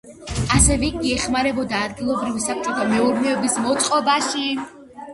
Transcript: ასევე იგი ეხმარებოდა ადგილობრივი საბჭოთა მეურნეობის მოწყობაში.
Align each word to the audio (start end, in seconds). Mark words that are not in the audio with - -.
ასევე 0.59 0.87
იგი 0.87 1.11
ეხმარებოდა 1.17 1.83
ადგილობრივი 1.89 2.43
საბჭოთა 2.49 2.91
მეურნეობის 2.97 3.63
მოწყობაში. 3.71 4.53